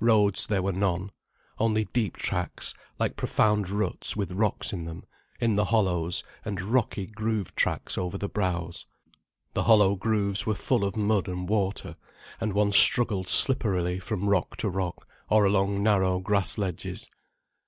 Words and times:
Roads 0.00 0.48
there 0.48 0.60
were 0.60 0.72
none: 0.72 1.12
only 1.60 1.84
deep 1.84 2.16
tracks, 2.16 2.74
like 2.98 3.14
profound 3.14 3.70
ruts 3.70 4.16
with 4.16 4.32
rocks 4.32 4.72
in 4.72 4.86
them, 4.86 5.04
in 5.40 5.54
the 5.54 5.66
hollows, 5.66 6.24
and 6.44 6.60
rocky, 6.60 7.06
grooved 7.06 7.54
tracks 7.54 7.96
over 7.96 8.18
the 8.18 8.28
brows. 8.28 8.86
The 9.54 9.62
hollow 9.62 9.94
grooves 9.94 10.44
were 10.44 10.56
full 10.56 10.82
of 10.82 10.96
mud 10.96 11.28
and 11.28 11.48
water, 11.48 11.94
and 12.40 12.54
one 12.54 12.72
struggled 12.72 13.28
slipperily 13.28 14.00
from 14.00 14.28
rock 14.28 14.56
to 14.56 14.68
rock, 14.68 15.06
or 15.28 15.44
along 15.44 15.80
narrow 15.80 16.18
grass 16.18 16.58
ledges. 16.58 17.08